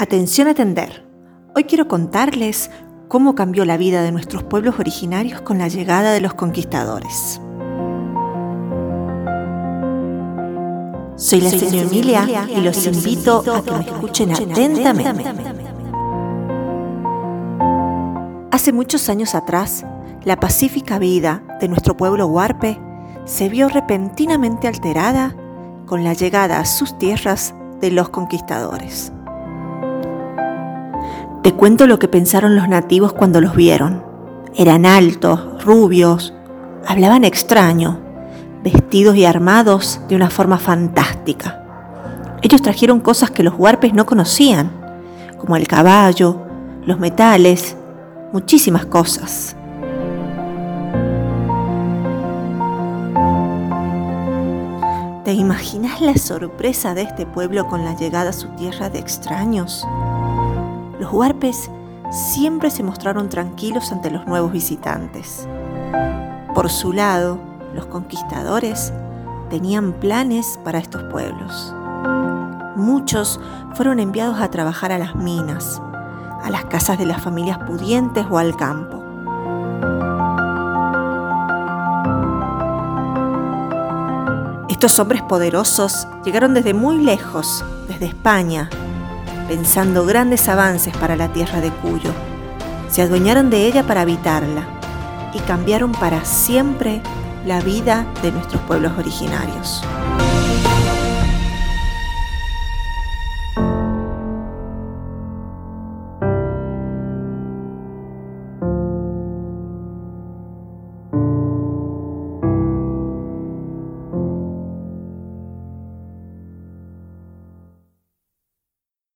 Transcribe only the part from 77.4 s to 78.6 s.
pudientes o al